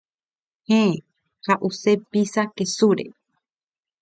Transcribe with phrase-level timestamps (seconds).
[0.69, 0.95] Héẽ,
[1.45, 3.05] ha’use pizza kesúre.